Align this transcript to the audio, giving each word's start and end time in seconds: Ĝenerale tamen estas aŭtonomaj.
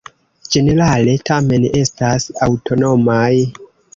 Ĝenerale 0.53 1.13
tamen 1.29 1.67
estas 1.81 2.27
aŭtonomaj. 2.47 3.31